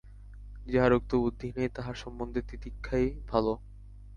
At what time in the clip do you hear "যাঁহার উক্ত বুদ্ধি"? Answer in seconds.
0.67-1.47